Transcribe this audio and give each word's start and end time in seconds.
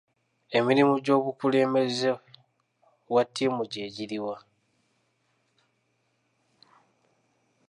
Emirimu 0.57 0.93
gy'omukulembeze 1.05 2.09
wa 3.13 3.23
ttiimu 3.27 3.61
gye 3.71 3.85
giriwa? 3.95 4.35